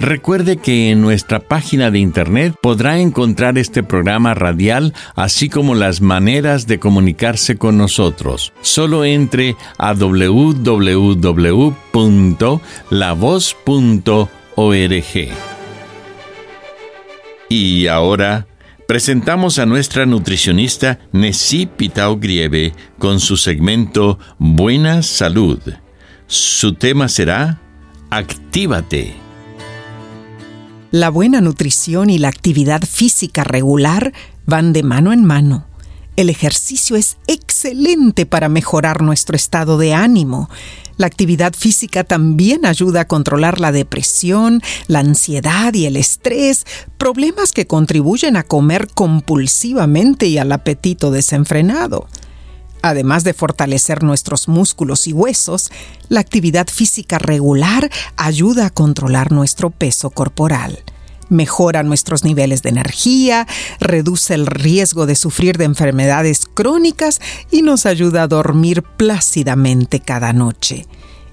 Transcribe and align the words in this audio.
Recuerde 0.00 0.56
que 0.56 0.90
en 0.90 1.02
nuestra 1.02 1.40
página 1.40 1.90
de 1.90 1.98
internet 1.98 2.54
podrá 2.62 2.98
encontrar 2.98 3.58
este 3.58 3.82
programa 3.82 4.32
radial, 4.32 4.94
así 5.14 5.50
como 5.50 5.74
las 5.74 6.00
maneras 6.00 6.66
de 6.66 6.78
comunicarse 6.78 7.58
con 7.58 7.76
nosotros. 7.76 8.54
Solo 8.62 9.04
entre 9.04 9.56
a 9.76 9.92
www.lavoz.org. 9.92 10.88
Y 17.50 17.86
ahora 17.88 18.46
presentamos 18.88 19.58
a 19.58 19.66
nuestra 19.66 20.06
nutricionista 20.06 20.98
Nessie 21.12 21.66
Pitao 21.66 22.16
Grieve 22.16 22.72
con 22.98 23.20
su 23.20 23.36
segmento 23.36 24.18
Buena 24.38 25.02
Salud. 25.02 25.60
Su 26.26 26.72
tema 26.72 27.08
será 27.08 27.60
Actívate. 28.08 29.29
La 30.92 31.08
buena 31.08 31.40
nutrición 31.40 32.10
y 32.10 32.18
la 32.18 32.26
actividad 32.26 32.82
física 32.82 33.44
regular 33.44 34.12
van 34.44 34.72
de 34.72 34.82
mano 34.82 35.12
en 35.12 35.24
mano. 35.24 35.66
El 36.16 36.28
ejercicio 36.28 36.96
es 36.96 37.16
excelente 37.28 38.26
para 38.26 38.48
mejorar 38.48 39.00
nuestro 39.00 39.36
estado 39.36 39.78
de 39.78 39.94
ánimo. 39.94 40.50
La 40.96 41.06
actividad 41.06 41.54
física 41.54 42.02
también 42.02 42.66
ayuda 42.66 43.02
a 43.02 43.06
controlar 43.06 43.60
la 43.60 43.70
depresión, 43.70 44.62
la 44.88 44.98
ansiedad 44.98 45.72
y 45.74 45.86
el 45.86 45.94
estrés, 45.94 46.66
problemas 46.98 47.52
que 47.52 47.68
contribuyen 47.68 48.36
a 48.36 48.42
comer 48.42 48.88
compulsivamente 48.92 50.26
y 50.26 50.38
al 50.38 50.50
apetito 50.50 51.12
desenfrenado. 51.12 52.08
Además 52.82 53.24
de 53.24 53.34
fortalecer 53.34 54.02
nuestros 54.02 54.48
músculos 54.48 55.06
y 55.06 55.12
huesos, 55.12 55.70
la 56.08 56.20
actividad 56.20 56.68
física 56.68 57.18
regular 57.18 57.90
ayuda 58.16 58.66
a 58.66 58.70
controlar 58.70 59.32
nuestro 59.32 59.70
peso 59.70 60.10
corporal. 60.10 60.78
Mejora 61.28 61.82
nuestros 61.82 62.24
niveles 62.24 62.62
de 62.62 62.70
energía, 62.70 63.46
reduce 63.78 64.34
el 64.34 64.46
riesgo 64.46 65.06
de 65.06 65.14
sufrir 65.14 65.58
de 65.58 65.64
enfermedades 65.64 66.46
crónicas 66.46 67.20
y 67.50 67.62
nos 67.62 67.86
ayuda 67.86 68.24
a 68.24 68.28
dormir 68.28 68.82
plácidamente 68.82 70.00
cada 70.00 70.32
noche. 70.32 70.86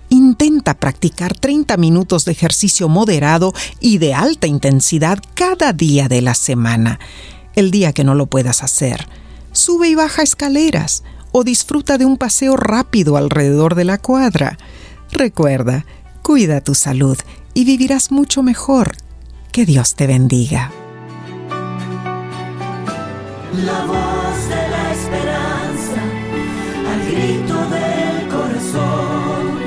Intenta 0.09 0.75
practicar 0.75 1.34
30 1.34 1.78
minutos 1.78 2.25
de 2.25 2.34
ejercicio 2.34 2.90
moderado 2.90 3.53
y 3.80 3.97
de 3.97 4.13
alta 4.13 4.47
intensidad 4.47 5.19
cada 5.34 5.74
día 5.74 6.07
de 6.07 6.22
la 6.22 6.36
semana. 6.36 7.00
El 7.56 7.72
día 7.72 7.91
que 7.91 8.03
no 8.03 8.13
lo 8.13 8.28
puedas 8.28 8.63
hacer, 8.63 9.07
sube 9.52 9.90
y 9.90 9.96
baja 9.96 10.22
escaleras 10.22 11.03
o 11.31 11.43
disfruta 11.43 11.97
de 11.97 12.05
un 12.05 12.17
paseo 12.17 12.55
rápido 12.57 13.17
alrededor 13.17 13.75
de 13.75 13.85
la 13.85 13.97
cuadra. 13.97 14.57
Recuerda, 15.11 15.85
cuida 16.21 16.61
tu 16.61 16.75
salud 16.75 17.17
y 17.53 17.65
vivirás 17.65 18.11
mucho 18.11 18.43
mejor. 18.43 18.95
Que 19.51 19.65
Dios 19.65 19.95
te 19.95 20.07
bendiga. 20.07 20.71
La 23.65 23.85
voz 23.85 24.49
de 24.49 24.69
la 24.69 24.91
esperanza, 24.93 26.01
al 26.91 27.05
grito 27.11 27.55
del 27.69 28.27
corazón, 28.27 29.57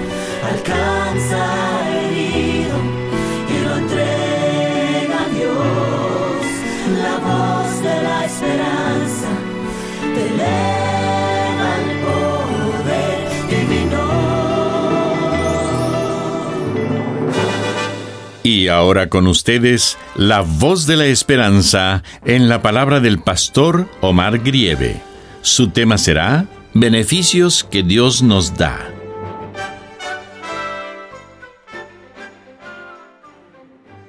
Y 18.60 18.69
ahora 18.69 19.09
con 19.09 19.26
ustedes, 19.26 19.97
la 20.16 20.43
voz 20.43 20.87
de 20.87 20.98
la 20.98 21.06
esperanza 21.06 22.03
en 22.26 22.50
la 22.50 22.60
palabra 22.60 23.00
del 23.00 23.19
pastor 23.19 23.88
Omar 24.03 24.41
Grieve. 24.41 25.00
Su 25.41 25.71
tema 25.71 25.97
será 25.97 26.47
Beneficios 26.75 27.65
que 27.65 27.82
Dios 27.82 28.21
nos 28.21 28.59
da. 28.59 28.87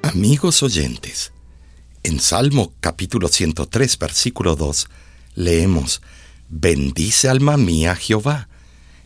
Amigos 0.02 0.62
oyentes, 0.64 1.32
en 2.04 2.20
Salmo 2.20 2.74
capítulo 2.82 3.30
103, 3.30 3.98
versículo 4.00 4.58
2, 4.58 4.90
leemos, 5.36 6.02
Bendice 6.50 7.30
alma 7.30 7.56
mía 7.56 7.96
Jehová, 7.96 8.50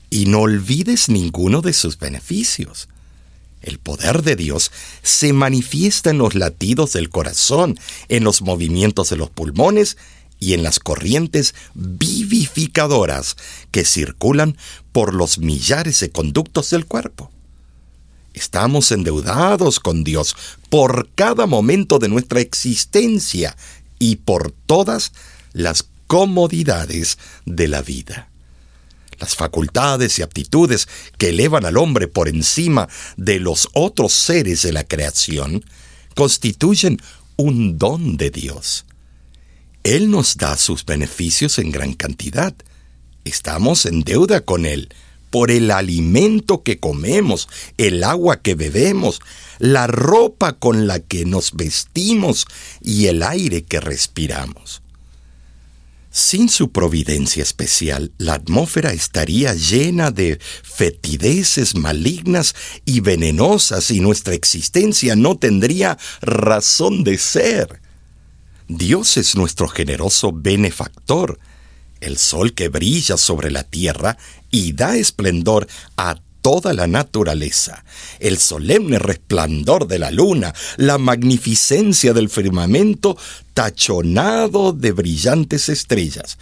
y 0.09 0.25
no 0.25 0.39
olvides 0.39 1.07
ninguno 1.07 1.61
de 1.61 1.73
sus 1.73 1.99
beneficios. 1.99 2.89
El 3.65 3.79
poder 3.79 4.21
de 4.21 4.35
Dios 4.35 4.71
se 5.01 5.33
manifiesta 5.33 6.11
en 6.11 6.19
los 6.19 6.35
latidos 6.35 6.93
del 6.93 7.09
corazón, 7.09 7.79
en 8.09 8.23
los 8.23 8.43
movimientos 8.43 9.09
de 9.09 9.17
los 9.17 9.31
pulmones 9.31 9.97
y 10.39 10.53
en 10.53 10.61
las 10.61 10.79
corrientes 10.79 11.55
vivificadoras 11.73 13.37
que 13.71 13.83
circulan 13.83 14.55
por 14.91 15.15
los 15.15 15.39
millares 15.39 15.99
de 15.99 16.11
conductos 16.11 16.69
del 16.69 16.85
cuerpo. 16.85 17.31
Estamos 18.35 18.91
endeudados 18.91 19.79
con 19.79 20.03
Dios 20.03 20.35
por 20.69 21.09
cada 21.15 21.47
momento 21.47 21.97
de 21.97 22.07
nuestra 22.07 22.41
existencia 22.41 23.57
y 23.97 24.17
por 24.17 24.51
todas 24.51 25.11
las 25.53 25.87
comodidades 26.05 27.17
de 27.45 27.67
la 27.67 27.81
vida 27.81 28.29
las 29.19 29.35
facultades 29.35 30.19
y 30.19 30.21
aptitudes 30.21 30.87
que 31.17 31.29
elevan 31.29 31.65
al 31.65 31.77
hombre 31.77 32.07
por 32.07 32.27
encima 32.27 32.87
de 33.17 33.39
los 33.39 33.69
otros 33.73 34.13
seres 34.13 34.61
de 34.63 34.73
la 34.73 34.83
creación, 34.83 35.63
constituyen 36.15 36.99
un 37.37 37.77
don 37.77 38.17
de 38.17 38.29
Dios. 38.31 38.85
Él 39.83 40.09
nos 40.09 40.37
da 40.37 40.57
sus 40.57 40.85
beneficios 40.85 41.59
en 41.59 41.71
gran 41.71 41.93
cantidad. 41.93 42.55
Estamos 43.23 43.85
en 43.85 44.01
deuda 44.01 44.41
con 44.41 44.65
Él 44.65 44.89
por 45.29 45.51
el 45.51 45.69
alimento 45.69 46.63
que 46.63 46.79
comemos, 46.79 47.49
el 47.77 48.03
agua 48.03 48.37
que 48.37 48.55
bebemos, 48.55 49.19
la 49.59 49.85
ropa 49.85 50.53
con 50.53 50.87
la 50.87 50.99
que 51.01 51.25
nos 51.25 51.51
vestimos 51.51 52.47
y 52.81 53.07
el 53.07 53.21
aire 53.21 53.63
que 53.63 53.81
respiramos. 53.81 54.81
Sin 56.15 56.47
su 56.47 56.71
providencia 56.71 57.43
especial, 57.43 58.13
la 58.17 58.35
atmósfera 58.35 58.93
estaría 58.93 59.53
llena 59.53 60.11
de 60.11 60.39
fetideces 60.63 61.75
malignas 61.75 62.55
y 62.85 63.01
venenosas 63.01 63.91
y 63.91 63.99
nuestra 63.99 64.33
existencia 64.33 65.17
no 65.17 65.37
tendría 65.37 65.97
razón 66.21 67.03
de 67.03 67.17
ser. 67.17 67.81
Dios 68.69 69.17
es 69.17 69.35
nuestro 69.35 69.67
generoso 69.67 70.31
benefactor, 70.33 71.37
el 71.99 72.17
sol 72.17 72.53
que 72.53 72.69
brilla 72.69 73.17
sobre 73.17 73.51
la 73.51 73.63
tierra 73.63 74.17
y 74.49 74.71
da 74.71 74.95
esplendor 74.95 75.67
a 75.97 76.15
toda 76.45 76.73
la 76.73 76.85
naturaleza, 76.85 77.83
el 78.19 78.37
solemne 78.37 78.99
resplandor 78.99 79.87
de 79.87 79.97
la 79.97 80.11
luna, 80.11 80.53
la 80.77 80.99
magnificencia 80.99 82.13
del 82.13 82.29
firmamento 82.29 83.17
tachonado 83.55 84.71
de 84.71 84.91
brillantes 84.91 85.69
estrellas, 85.69 86.37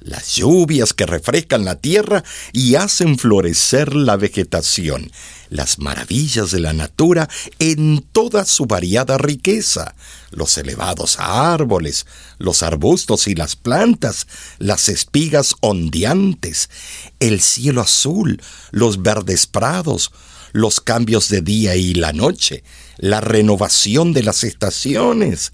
las 0.00 0.36
lluvias 0.36 0.92
que 0.92 1.06
refrescan 1.06 1.64
la 1.64 1.76
tierra 1.76 2.22
y 2.52 2.76
hacen 2.76 3.18
florecer 3.18 3.94
la 3.94 4.16
vegetación, 4.16 5.10
las 5.50 5.78
maravillas 5.78 6.50
de 6.50 6.60
la 6.60 6.72
natura 6.72 7.28
en 7.58 8.04
toda 8.12 8.44
su 8.44 8.66
variada 8.66 9.18
riqueza, 9.18 9.94
los 10.30 10.56
elevados 10.58 11.16
árboles, 11.18 12.06
los 12.38 12.62
arbustos 12.62 13.26
y 13.28 13.34
las 13.34 13.56
plantas, 13.56 14.26
las 14.58 14.88
espigas 14.88 15.54
ondeantes, 15.60 16.70
el 17.18 17.40
cielo 17.40 17.80
azul, 17.80 18.40
los 18.70 19.02
verdes 19.02 19.46
prados, 19.46 20.12
los 20.52 20.80
cambios 20.80 21.28
de 21.28 21.42
día 21.42 21.76
y 21.76 21.94
la 21.94 22.12
noche, 22.12 22.62
la 22.96 23.20
renovación 23.20 24.12
de 24.12 24.22
las 24.22 24.44
estaciones. 24.44 25.52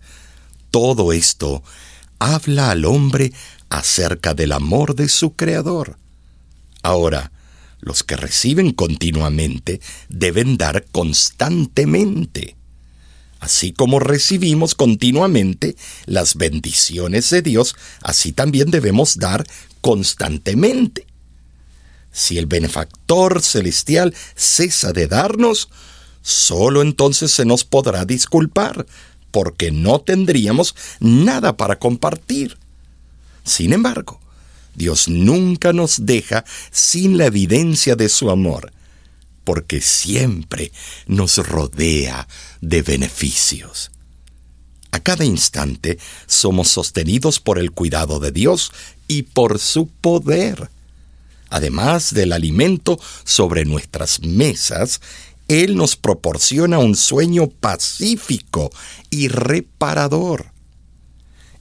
Todo 0.71 1.13
esto 1.13 1.63
habla 2.19 2.71
al 2.71 2.85
hombre 2.85 3.33
acerca 3.79 4.35
del 4.35 4.53
amor 4.53 4.95
de 4.95 5.09
su 5.09 5.35
Creador. 5.35 5.99
Ahora, 6.83 7.33
los 7.81 8.03
que 8.03 8.17
reciben 8.17 8.73
continuamente 8.73 9.81
deben 10.09 10.57
dar 10.57 10.85
constantemente. 10.93 12.57
Así 13.41 13.73
como 13.73 13.99
recibimos 13.99 14.75
continuamente 14.75 15.77
las 16.07 16.37
bendiciones 16.37 17.29
de 17.31 17.43
Dios, 17.43 17.77
así 18.01 18.33
también 18.33 18.71
debemos 18.71 19.19
dar 19.19 19.45
constantemente. 19.81 21.07
Si 22.11 22.39
el 22.39 22.47
benefactor 22.47 23.43
celestial 23.43 24.15
cesa 24.35 24.93
de 24.93 25.09
darnos, 25.09 25.69
solo 26.23 26.81
entonces 26.81 27.33
se 27.33 27.45
nos 27.45 27.65
podrá 27.65 28.05
disculpar, 28.05 28.87
porque 29.31 29.73
no 29.73 30.01
tendríamos 30.01 30.75
nada 31.01 31.57
para 31.57 31.79
compartir. 31.79 32.57
Sin 33.45 33.73
embargo, 33.73 34.21
Dios 34.75 35.09
nunca 35.09 35.73
nos 35.73 36.05
deja 36.07 36.45
sin 36.71 37.17
la 37.19 37.27
evidencia 37.27 37.95
de 37.95 38.09
su 38.09 38.31
amor, 38.31 38.73
porque 39.45 39.81
siempre 39.81 40.73
nos 41.07 41.37
rodea 41.37 42.27
de 42.61 42.83
beneficios. 42.83 43.91
A 44.91 45.01
cada 45.01 45.25
instante 45.25 45.99
somos 46.27 46.69
sostenidos 46.69 47.41
por 47.41 47.59
el 47.59 47.73
cuidado 47.73 48.21
de 48.21 48.33
Dios 48.33 48.73
y 49.07 49.23
por 49.23 49.59
su 49.59 49.89
poder. 49.89 50.71
Además 51.51 52.15
del 52.15 52.33
alimento 52.33 52.99
sobre 53.25 53.65
nuestras 53.65 54.21
mesas, 54.21 55.01
Él 55.47 55.77
nos 55.77 55.97
proporciona 55.97 56.79
un 56.79 56.97
sueño 56.97 57.49
pacífico 57.49 58.71
y 59.11 59.29
reparador 59.29 60.54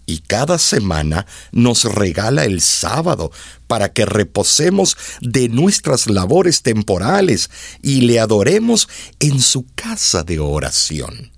y 0.06 0.20
cada 0.20 0.58
semana 0.58 1.26
nos 1.52 1.86
regala 1.86 2.46
el 2.46 2.62
sábado 2.62 3.32
para 3.68 3.94
que 3.94 4.06
reposemos 4.06 4.98
de 5.22 5.50
nuestras 5.50 6.10
labores 6.10 6.62
temporales 6.62 7.50
y 7.82 8.02
le 8.02 8.20
adoremos 8.20 8.90
en 9.20 9.40
su 9.40 9.66
casa 9.76 10.24
de 10.24 10.40
oración. 10.40 11.32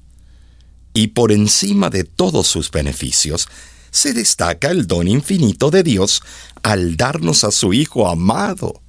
Y 0.94 1.08
por 1.08 1.32
encima 1.32 1.90
de 1.90 2.06
todos 2.06 2.48
sus 2.48 2.72
beneficios, 2.72 3.48
se 3.92 4.14
destaca 4.14 4.72
el 4.72 4.88
don 4.88 5.08
infinito 5.08 5.72
de 5.72 5.84
Dios 5.84 6.22
al 6.64 6.98
darnos 6.98 7.44
a 7.44 7.52
su 7.52 7.74
Hijo 7.74 8.10
amado, 8.10 8.82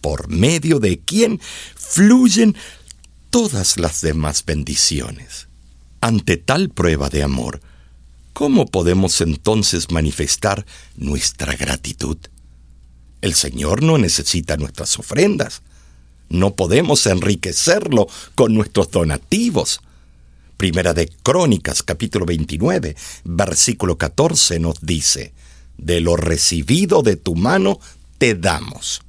por 0.00 0.28
medio 0.28 0.78
de 0.78 1.00
quien 1.00 1.40
fluyen 1.74 2.56
todas 3.30 3.78
las 3.78 4.00
demás 4.00 4.44
bendiciones. 4.44 5.48
Ante 6.00 6.36
tal 6.36 6.68
prueba 6.68 7.10
de 7.10 7.24
amor, 7.24 7.60
¿Cómo 8.38 8.66
podemos 8.66 9.20
entonces 9.20 9.90
manifestar 9.90 10.64
nuestra 10.96 11.56
gratitud? 11.56 12.18
El 13.20 13.34
Señor 13.34 13.82
no 13.82 13.98
necesita 13.98 14.56
nuestras 14.56 14.96
ofrendas. 14.96 15.62
No 16.28 16.54
podemos 16.54 17.04
enriquecerlo 17.08 18.06
con 18.36 18.54
nuestros 18.54 18.92
donativos. 18.92 19.80
Primera 20.56 20.94
de 20.94 21.08
Crónicas, 21.08 21.82
capítulo 21.82 22.26
29, 22.26 22.94
versículo 23.24 23.98
14 23.98 24.60
nos 24.60 24.82
dice, 24.82 25.32
De 25.76 26.00
lo 26.00 26.14
recibido 26.14 27.02
de 27.02 27.16
tu 27.16 27.34
mano 27.34 27.80
te 28.18 28.36
damos. 28.36 29.02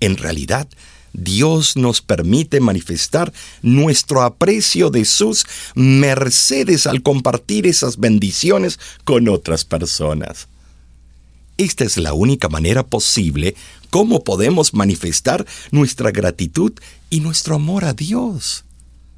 En 0.00 0.18
realidad, 0.18 0.68
Dios 1.12 1.76
nos 1.76 2.00
permite 2.00 2.60
manifestar 2.60 3.32
nuestro 3.62 4.22
aprecio 4.22 4.90
de 4.90 5.04
sus 5.04 5.46
mercedes 5.74 6.86
al 6.86 7.02
compartir 7.02 7.66
esas 7.66 7.98
bendiciones 7.98 8.78
con 9.04 9.28
otras 9.28 9.64
personas. 9.64 10.48
Esta 11.56 11.84
es 11.84 11.98
la 11.98 12.14
única 12.14 12.48
manera 12.48 12.86
posible 12.86 13.54
cómo 13.90 14.24
podemos 14.24 14.72
manifestar 14.72 15.44
nuestra 15.70 16.10
gratitud 16.10 16.72
y 17.10 17.20
nuestro 17.20 17.56
amor 17.56 17.84
a 17.84 17.92
Dios. 17.92 18.64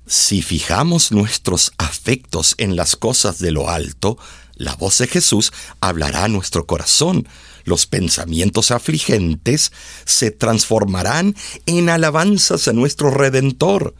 Si 0.06 0.43
fijamos 0.43 1.12
nuestros 1.12 1.73
afectos 1.79 2.55
en 2.59 2.75
las 2.75 2.97
cosas 2.97 3.39
de 3.39 3.53
lo 3.53 3.71
alto, 3.71 4.19
la 4.55 4.75
voz 4.77 4.99
de 4.99 5.07
Jesús 5.07 5.53
hablará 5.81 6.25
a 6.25 6.29
nuestro 6.29 6.67
corazón, 6.67 7.27
los 7.65 7.87
pensamientos 7.87 8.71
afligentes 8.71 9.73
se 10.05 10.31
transformarán 10.31 11.37
en 11.67 11.89
alabanzas 11.89 12.69
a 12.69 12.73
nuestro 12.73 13.11
Redentor. 13.11 13.95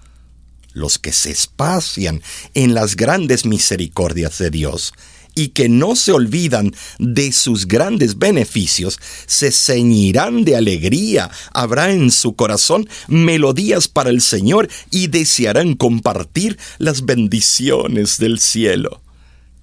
Los 0.73 0.99
que 0.99 1.13
se 1.13 1.31
espacian 1.31 2.23
en 2.55 2.75
las 2.75 2.97
grandes 2.97 3.45
misericordias 3.45 4.39
de 4.39 4.51
Dios 4.51 4.95
y 5.35 5.49
que 5.49 5.69
no 5.69 5.97
se 5.97 6.13
olvidan 6.13 6.75
de 6.99 7.33
sus 7.33 7.67
grandes 7.67 8.19
beneficios, 8.19 8.99
se 9.27 9.51
ceñirán 9.51 10.45
de 10.45 10.57
alegría, 10.57 11.31
habrá 11.53 11.91
en 11.91 12.11
su 12.11 12.37
corazón 12.37 12.89
melodías 13.09 13.89
para 13.89 14.11
el 14.11 14.21
Señor 14.21 14.69
y 14.91 15.07
desearán 15.07 15.75
compartir 15.75 16.59
las 16.79 17.05
bendiciones 17.05 18.19
del 18.19 18.41
cielo. 18.41 19.01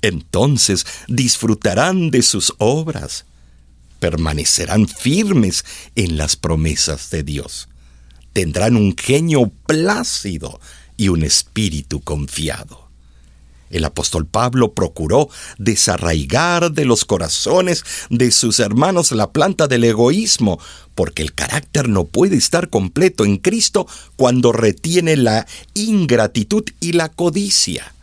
Entonces 0.02 0.86
disfrutarán 1.08 2.12
de 2.12 2.22
sus 2.22 2.54
obras 2.58 3.26
permanecerán 4.00 4.88
firmes 4.88 5.66
en 5.96 6.18
las 6.18 6.36
promesas 6.36 7.10
de 7.10 7.24
Dios. 7.24 7.70
Tendrán 8.34 8.76
un 8.76 8.96
genio 8.98 9.52
plácido 9.68 10.60
y 10.98 11.10
un 11.10 11.24
espíritu 11.24 12.02
confiado. 12.02 12.88
El 13.70 13.86
apóstol 13.86 14.26
Pablo 14.26 14.74
procuró 14.74 15.30
desarraigar 15.60 16.72
de 16.72 16.86
los 16.86 17.06
corazones 17.06 17.84
de 18.10 18.32
sus 18.32 18.60
hermanos 18.60 19.12
la 19.12 19.32
planta 19.32 19.68
del 19.68 19.84
egoísmo, 19.84 20.60
porque 20.96 21.22
el 21.22 21.36
carácter 21.36 21.88
no 21.88 22.06
puede 22.06 22.36
estar 22.36 22.70
completo 22.70 23.26
en 23.26 23.38
Cristo 23.38 23.86
cuando 24.16 24.52
retiene 24.52 25.18
la 25.18 25.46
ingratitud 25.76 26.64
y 26.80 26.94
la 26.94 27.10
codicia. 27.10 27.94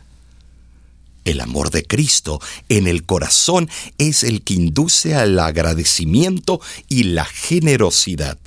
El 1.27 1.41
amor 1.41 1.71
de 1.71 1.85
Cristo 1.85 2.39
en 2.69 2.87
el 2.87 3.05
corazón 3.05 3.69
es 3.97 4.23
el 4.23 4.43
que 4.43 4.53
induce 4.53 5.13
al 5.13 5.37
agradecimiento 5.37 6.61
y 6.87 7.03
la 7.03 7.25
generosidad. 7.25 8.37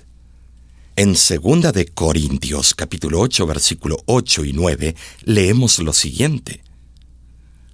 En 0.97 1.13
2 1.13 1.75
de 1.75 1.89
Corintios 1.89 2.73
capítulo 2.73 3.21
8 3.21 3.47
versículo 3.47 3.99
8 4.07 4.47
y 4.47 4.55
9 4.55 4.97
leemos 5.25 5.79
lo 5.81 5.93
siguiente: 5.93 6.63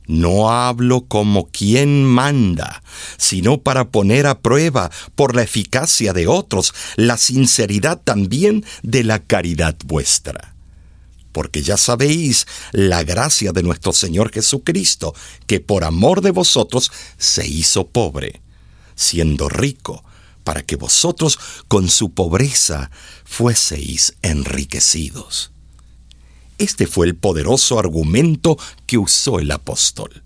No 0.08 0.50
hablo 0.50 1.02
como 1.02 1.50
quien 1.52 2.04
manda, 2.04 2.82
sino 3.16 3.58
para 3.58 3.92
poner 3.92 4.26
a 4.26 4.40
prueba 4.40 4.90
por 5.14 5.36
la 5.36 5.44
eficacia 5.44 6.14
de 6.14 6.26
otros 6.26 6.74
la 6.96 7.16
sinceridad 7.16 8.00
también 8.02 8.64
de 8.82 9.04
la 9.04 9.20
caridad 9.22 9.76
vuestra 9.84 10.55
porque 11.36 11.62
ya 11.62 11.76
sabéis 11.76 12.46
la 12.72 13.04
gracia 13.04 13.52
de 13.52 13.62
nuestro 13.62 13.92
Señor 13.92 14.32
Jesucristo, 14.32 15.14
que 15.46 15.60
por 15.60 15.84
amor 15.84 16.22
de 16.22 16.30
vosotros 16.30 16.90
se 17.18 17.46
hizo 17.46 17.88
pobre, 17.88 18.40
siendo 18.94 19.50
rico, 19.50 20.02
para 20.44 20.62
que 20.62 20.76
vosotros 20.76 21.38
con 21.68 21.90
su 21.90 22.14
pobreza 22.14 22.90
fueseis 23.26 24.14
enriquecidos. 24.22 25.50
Este 26.56 26.86
fue 26.86 27.04
el 27.04 27.16
poderoso 27.16 27.78
argumento 27.78 28.56
que 28.86 28.96
usó 28.96 29.38
el 29.38 29.50
apóstol. 29.50 30.22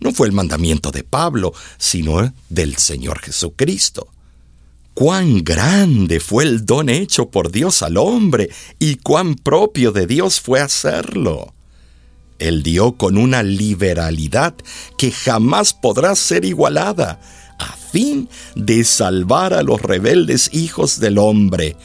No 0.00 0.12
fue 0.12 0.26
el 0.26 0.32
mandamiento 0.32 0.90
de 0.90 1.04
Pablo, 1.04 1.54
sino 1.78 2.34
del 2.48 2.76
Señor 2.78 3.20
Jesucristo 3.20 4.08
cuán 4.94 5.42
grande 5.42 6.20
fue 6.20 6.44
el 6.44 6.64
don 6.64 6.88
hecho 6.88 7.28
por 7.30 7.50
Dios 7.50 7.82
al 7.82 7.96
hombre 7.96 8.50
y 8.78 8.96
cuán 8.96 9.34
propio 9.34 9.92
de 9.92 10.06
Dios 10.06 10.40
fue 10.40 10.60
hacerlo. 10.60 11.52
Él 12.38 12.62
dio 12.62 12.96
con 12.96 13.18
una 13.18 13.42
liberalidad 13.42 14.54
que 14.96 15.10
jamás 15.10 15.72
podrá 15.74 16.14
ser 16.14 16.44
igualada, 16.44 17.20
a 17.58 17.76
fin 17.76 18.28
de 18.54 18.84
salvar 18.84 19.54
a 19.54 19.62
los 19.62 19.80
rebeldes 19.80 20.50
hijos 20.52 20.98
del 20.98 21.18
hombre, 21.18 21.76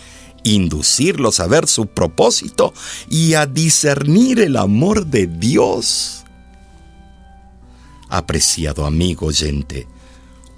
inducirlos 0.43 1.39
a 1.39 1.47
ver 1.47 1.67
su 1.67 1.87
propósito 1.87 2.73
y 3.09 3.35
a 3.35 3.45
discernir 3.45 4.39
el 4.39 4.57
amor 4.57 5.05
de 5.05 5.27
Dios. 5.27 6.23
Apreciado 8.09 8.85
amigo 8.85 9.27
oyente, 9.27 9.87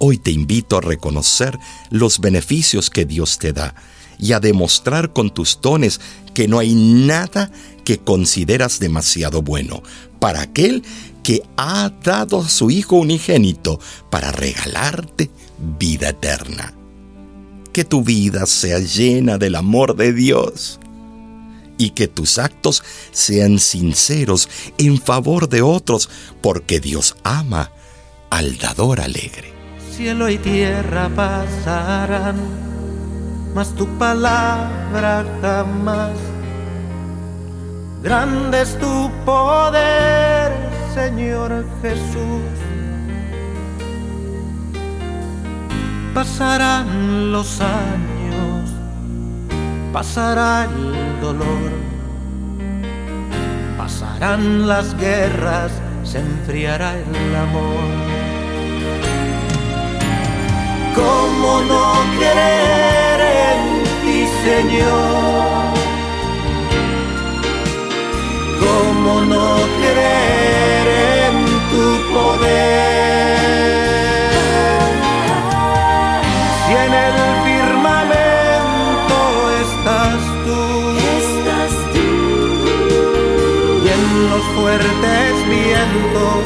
Hoy 0.04 0.18
te 0.18 0.32
invito 0.32 0.76
a 0.76 0.80
reconocer 0.80 1.56
los 1.90 2.18
beneficios 2.18 2.90
que 2.90 3.04
Dios 3.04 3.38
te 3.38 3.52
da 3.52 3.76
y 4.18 4.32
a 4.32 4.40
demostrar 4.40 5.12
con 5.12 5.30
tus 5.32 5.60
dones 5.62 6.00
que 6.34 6.48
no 6.48 6.58
hay 6.58 6.74
nada 6.74 7.52
que 7.84 7.98
consideras 7.98 8.80
demasiado 8.80 9.42
bueno 9.42 9.84
para 10.18 10.40
aquel 10.40 10.82
que 11.22 11.44
ha 11.56 11.92
dado 12.02 12.40
a 12.40 12.48
su 12.48 12.72
Hijo 12.72 12.96
unigénito 12.96 13.78
para 14.10 14.32
regalarte 14.32 15.30
vida 15.78 16.08
eterna. 16.08 16.74
Que 17.72 17.84
tu 17.84 18.02
vida 18.02 18.46
sea 18.46 18.80
llena 18.80 19.38
del 19.38 19.54
amor 19.54 19.94
de 19.94 20.12
Dios 20.12 20.80
y 21.78 21.90
que 21.90 22.08
tus 22.08 22.38
actos 22.38 22.82
sean 23.12 23.60
sinceros 23.60 24.48
en 24.78 25.00
favor 25.00 25.48
de 25.48 25.62
otros, 25.62 26.10
porque 26.40 26.80
Dios 26.80 27.14
ama 27.22 27.70
al 28.30 28.58
dador 28.58 29.00
alegre. 29.00 29.61
Cielo 29.92 30.30
y 30.30 30.38
tierra 30.38 31.10
pasarán, 31.14 32.36
mas 33.54 33.74
tu 33.74 33.86
palabra 33.98 35.22
jamás. 35.42 36.16
Grande 38.02 38.62
es 38.62 38.78
tu 38.78 39.10
poder, 39.26 40.50
Señor 40.94 41.66
Jesús. 41.82 42.54
Pasarán 46.14 47.30
los 47.30 47.60
años, 47.60 48.70
pasará 49.92 50.64
el 50.64 51.20
dolor, 51.20 51.70
pasarán 53.76 54.66
las 54.66 54.96
guerras, 54.96 55.70
se 56.02 56.20
enfriará 56.20 56.94
el 56.94 57.36
amor. 57.36 58.11
¿Cómo 61.52 61.64
no 61.64 61.84
creer 62.16 63.20
en 63.20 63.60
ti, 64.02 64.20
Señor? 64.42 65.74
¿Cómo 68.58 69.12
no 69.20 69.46
creer 69.78 70.86
en 71.26 71.36
tu 71.70 71.84
poder? 72.14 73.42
Si 76.64 76.72
en 76.72 76.92
el 77.06 77.16
firmamento 77.44 79.18
estás 79.60 80.20
tú, 80.46 80.62
Estás 81.20 81.74
tú, 81.92 82.08
y 83.84 83.86
en 83.96 84.04
los 84.30 84.44
fuertes 84.56 85.32
vientos 85.50 86.44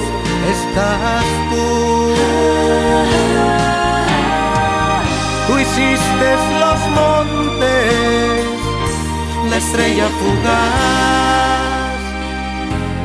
estás 0.50 1.26
tú. 1.52 1.95
Hiciste 5.58 6.36
los 6.60 6.80
montes, 6.90 8.44
la 9.50 9.56
estrella 9.56 10.08
fugaz, 10.20 12.00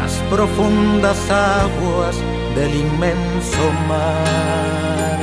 las 0.01 0.13
profundas 0.29 1.17
aguas 1.29 2.15
del 2.55 2.75
inmenso 2.75 3.71
mar. 3.87 5.19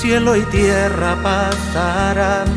Cielo 0.00 0.36
y 0.36 0.42
tierra 0.44 1.16
pasarán, 1.22 2.48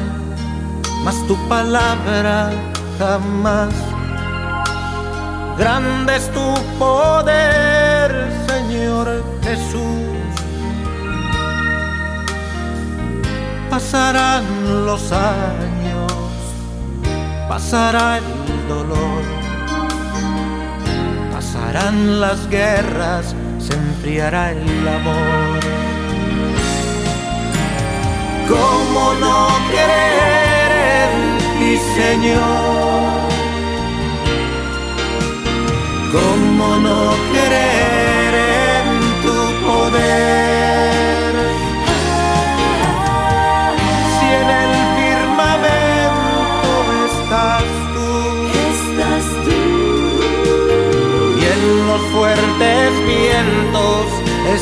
mas 1.04 1.16
tu 1.28 1.36
palabra 1.48 2.52
jamás. 3.00 3.74
Grande 5.58 6.16
es 6.16 6.32
tu 6.32 6.54
poder, 6.80 8.32
Señor 8.74 9.24
Jesús. 9.44 10.34
Pasarán 13.70 14.46
los 14.86 15.12
años, 15.12 16.12
pasará 17.48 18.18
el 18.18 18.68
dolor, 18.68 19.22
pasarán 21.32 22.20
las 22.20 22.50
guerras, 22.50 23.36
se 23.60 23.74
enfriará 23.76 24.52
el 24.54 24.88
amor. 24.88 25.60
¿Cómo 28.54 29.14
no 29.24 29.50
creer 29.70 30.72
en 31.06 31.16
ti, 31.60 31.78
Señor? 32.00 33.22
¿Cómo 36.12 36.76
no 36.78 37.14
creer 37.32 37.73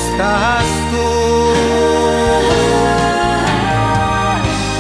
estás 0.02 0.66
tú. 0.92 1.10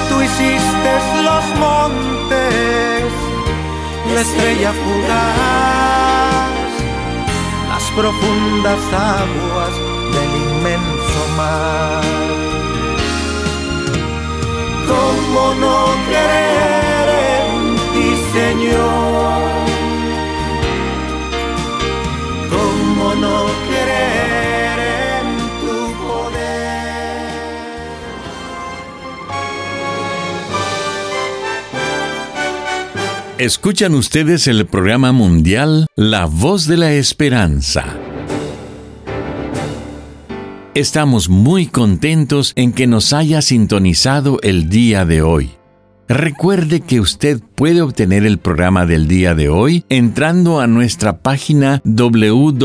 Tú 0.10 0.16
hiciste 0.22 0.92
los 1.28 1.46
montes, 1.64 3.04
la 4.14 4.22
estrella 4.22 4.72
fugaz, 4.84 6.72
las 7.72 7.86
profundas 8.00 8.82
aguas 9.18 9.74
del 10.16 10.32
inmenso 10.48 11.22
mar. 11.38 12.04
¿Cómo 14.92 15.44
no 15.64 15.78
creer 16.08 17.08
en 17.46 17.56
ti, 17.94 18.10
Señor? 18.38 19.42
¿Cómo 22.54 23.06
no 23.16 23.36
creer 23.46 23.71
Escuchan 33.42 33.96
ustedes 33.96 34.48
el 34.48 34.68
programa 34.68 35.12
mundial 35.14 35.88
La 35.96 36.26
Voz 36.26 36.68
de 36.68 36.78
la 36.78 36.94
Esperanza. 36.94 37.98
Estamos 40.76 41.28
muy 41.28 41.66
contentos 41.66 42.54
en 42.56 42.72
que 42.72 42.86
nos 42.86 43.14
haya 43.14 43.42
sintonizado 43.42 44.38
el 44.44 44.70
día 44.70 45.06
de 45.06 45.24
hoy. 45.24 45.50
Recuerde 46.08 46.82
que 46.82 47.00
usted 47.00 47.42
puede 47.56 47.82
obtener 47.82 48.28
el 48.28 48.38
programa 48.38 48.86
del 48.86 49.08
día 49.08 49.34
de 49.34 49.50
hoy 49.50 49.86
entrando 49.90 50.60
a 50.60 50.68
nuestra 50.68 51.18
página 51.24 51.82
www.lavoz.org. 51.84 52.62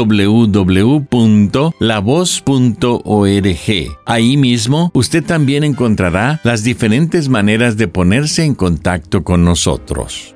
Ahí 4.05 4.37
mismo 4.37 4.91
usted 4.93 5.25
también 5.25 5.65
encontrará 5.65 6.43
las 6.45 6.65
diferentes 6.65 7.31
maneras 7.31 7.79
de 7.79 7.89
ponerse 7.89 8.45
en 8.45 8.55
contacto 8.55 9.25
con 9.25 9.43
nosotros. 9.43 10.36